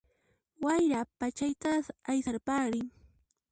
[0.63, 1.71] Wayra ph'achayta
[2.09, 2.85] aysarparin